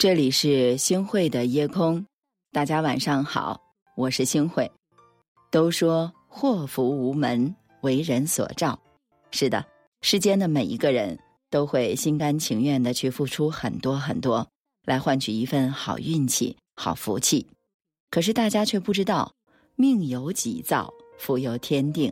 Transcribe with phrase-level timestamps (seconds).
[0.00, 2.06] 这里是星汇的夜空，
[2.52, 3.60] 大家晚上好，
[3.94, 4.72] 我是星汇。
[5.50, 8.80] 都说祸福无门，为人所造。
[9.30, 9.62] 是的，
[10.00, 11.18] 世间的每一个人
[11.50, 14.48] 都会心甘情愿的去付出很多很多，
[14.86, 17.46] 来换取一份好运气、好福气。
[18.10, 19.30] 可是大家却不知道，
[19.76, 22.10] 命由己造，福由天定。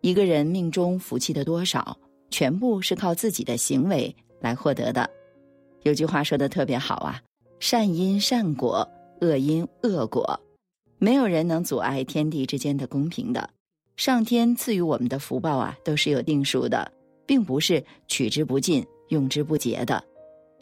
[0.00, 1.96] 一个人命中福气的多少，
[2.32, 5.08] 全部是靠自己的行为来获得的。
[5.84, 7.20] 有句话说的特别好啊，
[7.60, 8.88] 善因善果，
[9.20, 10.40] 恶因恶果，
[10.98, 13.50] 没有人能阻碍天地之间的公平的。
[13.96, 16.90] 上天赐予我们的福报啊，都是有定数的，
[17.26, 20.02] 并不是取之不尽、用之不竭的。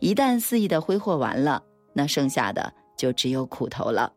[0.01, 1.63] 一旦肆意的挥霍完了，
[1.93, 4.13] 那剩下的就只有苦头了。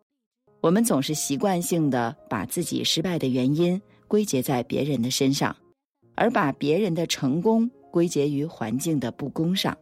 [0.62, 5.56] 我们总是习惯性的把自己失败的原因归结在别人的身上，
[6.16, 9.78] 而把别人的成功归结于环境的不公上。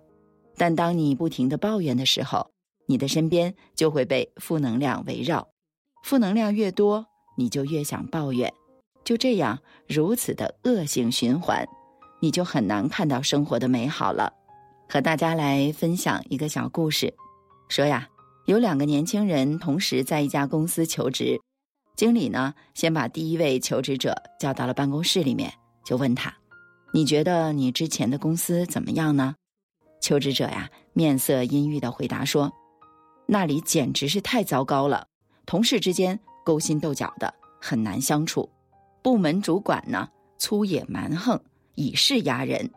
[0.57, 2.51] 但当你不停的抱怨的时候，
[2.85, 5.47] 你的身边就会被负能量围绕，
[6.03, 7.05] 负能量越多，
[7.37, 8.53] 你就越想抱怨，
[9.03, 11.65] 就这样如此的恶性循环，
[12.19, 14.31] 你就很难看到生活的美好了。
[14.89, 17.13] 和大家来分享一个小故事，
[17.69, 18.07] 说呀，
[18.45, 21.39] 有两个年轻人同时在一家公司求职，
[21.95, 25.51] 经理呢先把第一位求职者叫到了办公室里面，
[25.83, 26.31] 就问他
[26.93, 29.33] ：“你觉得你之前的公司怎么样呢？”
[30.03, 32.51] 求职者呀，面色阴郁的回答说
[33.25, 35.07] ：“那里简直是太糟糕了，
[35.45, 38.43] 同事之间勾心斗角的，很难相处；
[39.01, 41.41] 部门主管呢，粗野蛮横，
[41.75, 42.69] 以势压人，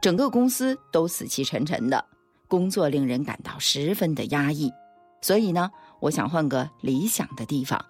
[0.00, 2.02] 整个公司都死气沉沉的，
[2.46, 4.72] 工作令人感到十分的压抑。
[5.20, 7.84] 所以呢，我想换个理想的地方。”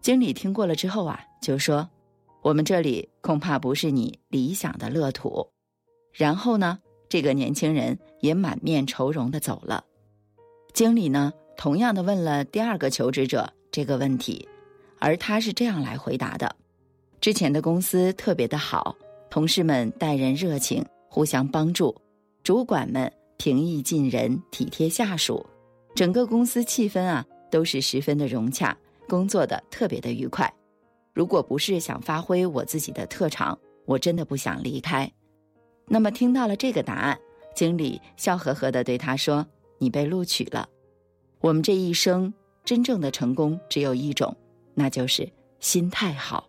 [0.00, 1.90] 经理听过了之后啊，就说
[2.42, 5.48] ：“我们这里恐怕不是你理想的乐土。”
[6.14, 6.78] 然后呢？
[7.14, 9.84] 这个年轻人也满面愁容的走了。
[10.72, 14.48] 经理呢，同样的问了第二个求职者这个问题，
[14.98, 16.56] 而他是这样来回答的：
[17.20, 18.96] 之前的公司特别的好，
[19.30, 21.94] 同事们待人热情，互相帮助，
[22.42, 25.46] 主管们平易近人，体贴下属，
[25.94, 28.76] 整个公司气氛啊都是十分的融洽，
[29.08, 30.52] 工作的特别的愉快。
[31.12, 33.56] 如果不是想发挥我自己的特长，
[33.86, 35.08] 我真的不想离开。
[35.86, 37.18] 那么听到了这个答案，
[37.54, 39.46] 经理笑呵呵的对他说
[39.78, 40.68] ：“你被录取了。
[41.40, 42.32] 我们这一生
[42.64, 44.34] 真正的成功只有一种，
[44.74, 45.30] 那就是
[45.60, 46.48] 心态好。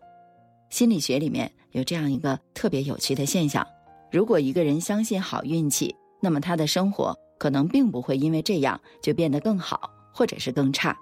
[0.69, 3.65] 心理学里面有这样一个特别有趣的现象：
[4.11, 10.97] 如果一个人相信好运气，那么他的生活可能并不会因为这样就变得更好，或者是更差。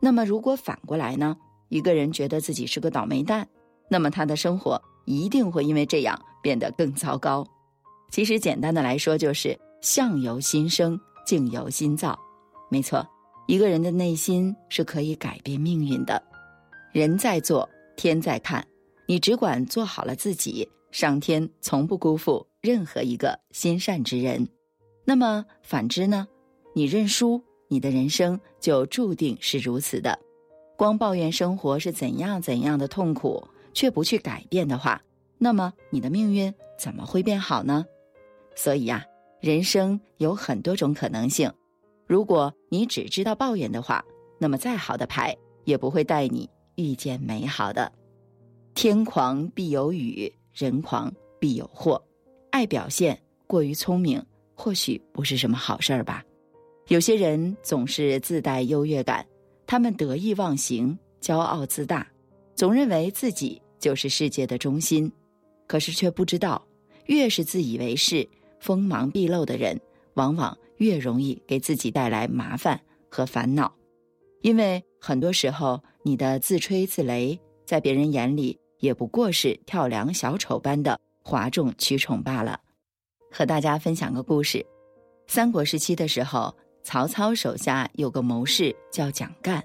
[0.00, 1.36] 那么如果反过来呢？
[1.68, 3.48] 一个人觉得自己是个倒霉蛋，
[3.90, 7.46] 那么他的生活一定会因为这样变得更糟糕。”
[8.10, 12.18] 其实简单的来说，就是相由心生，境由心造。
[12.70, 13.06] 没错，
[13.46, 16.22] 一个人的内心是可以改变命运的。
[16.92, 18.66] 人在做，天在看。
[19.08, 24.48] 你只管做好了自己，上天从不辜负任何一个心善之人。
[25.04, 26.26] 那么反之呢？
[26.74, 30.18] 你认输，你的人生就注定是如此的。
[30.76, 35.00] 光抱怨生活是怎样怎样的痛苦，却不去改变的话，
[35.38, 37.86] 那么你的命运怎么会变好呢？
[38.56, 39.04] 所以呀，
[39.40, 41.48] 人生有很多种可能性。
[42.06, 44.04] 如果你只知道抱怨的话，
[44.40, 47.92] 那么再好的牌也不会带你遇见美好的。
[48.74, 52.02] 天狂必有雨，人狂必有祸。
[52.50, 54.24] 爱表现、过于聪明，
[54.54, 56.24] 或许不是什么好事儿吧。
[56.88, 59.26] 有些人总是自带优越感，
[59.66, 62.06] 他们得意忘形、骄傲自大，
[62.54, 65.10] 总认为自己就是世界的中心，
[65.66, 66.64] 可是却不知道，
[67.06, 68.26] 越是自以为是。
[68.66, 69.80] 锋芒毕露的人，
[70.14, 73.72] 往往越容易给自己带来麻烦和烦恼，
[74.42, 82.58] 因为很多时候你的自吹自擂，在别人眼里也不过是跳梁小丑般的哗众取宠罢了。
[83.30, 84.66] 和大家分享个故事：
[85.28, 86.52] 三国时期的时候，
[86.82, 89.62] 曹操手下有个谋士叫蒋干，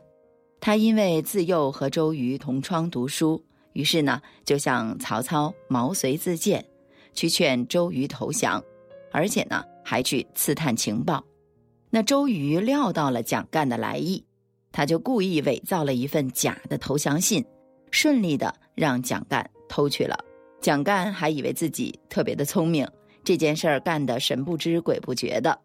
[0.60, 3.44] 他因为自幼和周瑜同窗读书，
[3.74, 6.64] 于是呢就向曹操毛遂自荐，
[7.16, 8.64] 去劝周瑜投降。
[9.12, 11.24] 而且呢，还去刺探情报。
[11.90, 14.24] 那周瑜料到了蒋干的来意，
[14.72, 17.44] 他就故意伪造了一份假的投降信，
[17.92, 20.18] 顺利的让蒋干偷去了。
[20.62, 22.88] 蒋干还以为自己特别的聪明，
[23.24, 25.60] 这件事儿干得神不知鬼不觉的。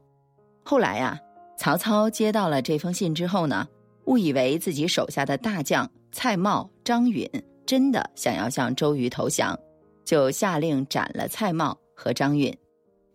[0.65, 1.17] 后来呀，
[1.57, 3.69] 曹操接到了这封信之后呢，
[4.07, 7.31] 误以为自己手下的大将蔡瑁、张允
[7.65, 9.57] 真的想要向周瑜投降，
[10.05, 12.53] 就下令斩了蔡瑁和张允。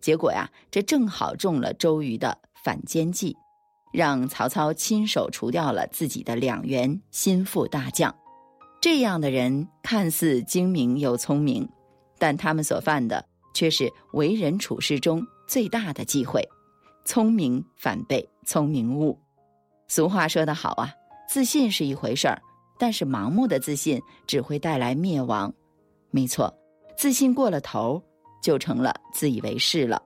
[0.02, 3.36] 结果呀，这正好中了周瑜的反间计，
[3.92, 8.14] 让曹操亲手除掉了自己的两员心腹大将。
[8.80, 11.68] 这样的人看似精明又聪明，
[12.18, 16.42] 但他们所犯的却是为人处事中最大的忌讳：
[17.04, 19.16] 聪明反被聪明误。
[19.86, 20.92] 俗话说得好啊，
[21.28, 22.42] 自信是一回事儿，
[22.76, 25.54] 但是盲目的自信只会带来灭亡。
[26.10, 26.52] 没错，
[26.96, 28.02] 自信过了头，
[28.42, 30.02] 就成了自以为是了，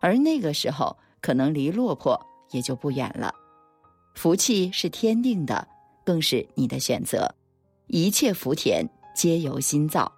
[0.00, 2.18] 而那个时候可能离落魄
[2.52, 3.34] 也就不远了。
[4.14, 5.66] 福气是天定的，
[6.04, 7.28] 更是你的选择。
[7.88, 10.10] 一切福田皆由心造，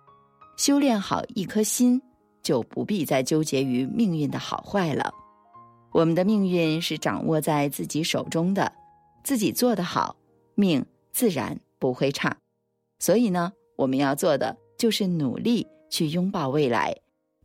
[0.56, 2.00] 修炼好一颗心，
[2.42, 5.12] 就不必再纠结于命运的好坏了。
[5.92, 8.70] 我们的命运是掌握在自己手中的，
[9.24, 10.14] 自己做得好，
[10.54, 12.36] 命自然不会差。
[12.98, 16.94] 所以呢，我们要做的就是努力去拥抱未来，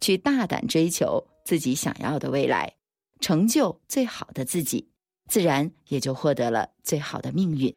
[0.01, 2.73] 去大胆追求自己想要的未来，
[3.21, 4.89] 成就最好的自己，
[5.27, 7.73] 自然也就获得了最好的命运。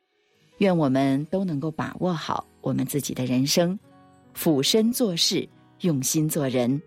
[0.58, 3.78] 愿我们都能够把握好我们自己的人生，
[4.32, 5.48] 俯身做事，
[5.80, 6.80] 用心做人，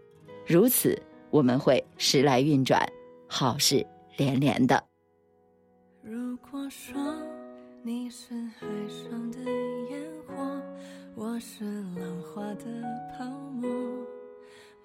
[0.45, 2.85] 如此我们会时来运转，
[3.27, 3.85] 好事
[4.15, 4.83] 连连的。
[6.01, 6.95] 如果说
[7.83, 9.39] 你是海上的
[9.91, 10.61] 烟火，
[11.15, 12.65] 我是浪花的
[13.17, 13.46] 泡沫，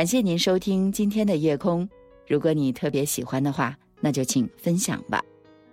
[0.00, 1.86] 感谢您收听今天的夜空。
[2.26, 5.22] 如果你特别喜欢的话那就请分享吧。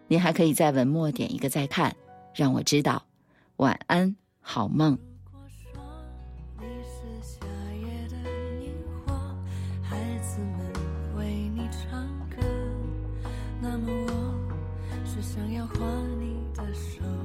[0.10, 1.96] 您还可以在文末点一个再看
[2.36, 3.02] 让我知道。
[3.56, 5.00] 晚安好梦。
[5.32, 5.82] 如果说
[6.60, 8.18] 你是夏夜的
[8.66, 8.74] 萤
[9.06, 9.14] 火
[9.82, 12.46] 孩子们为你唱歌
[13.62, 15.78] 那么我是想要画
[16.20, 17.17] 你的手。